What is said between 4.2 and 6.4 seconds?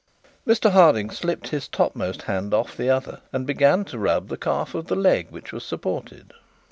the calf of the leg which was supported.